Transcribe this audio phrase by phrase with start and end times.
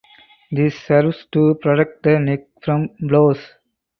[0.51, 3.37] This serves to protect the neck from blows.